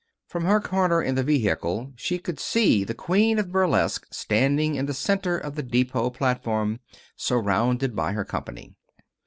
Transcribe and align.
From 0.25 0.45
her 0.45 0.59
corner 0.59 0.99
in 0.99 1.13
the 1.13 1.21
vehicle 1.21 1.93
she 1.95 2.17
could 2.17 2.39
see 2.39 2.83
the 2.83 2.95
queen 2.95 3.37
of 3.37 3.51
burlesque 3.51 4.07
standing 4.11 4.73
in 4.73 4.87
the 4.87 4.95
center 4.95 5.37
of 5.37 5.53
the 5.53 5.61
depot 5.61 6.09
platform, 6.09 6.79
surrounded 7.15 7.95
by 7.95 8.13
her 8.13 8.25
company. 8.25 8.73